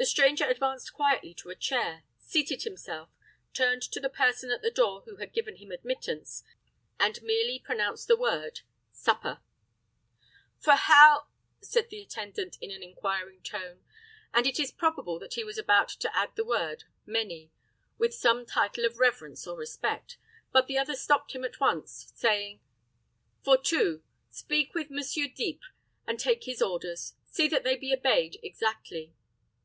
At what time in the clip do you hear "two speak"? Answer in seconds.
23.58-24.74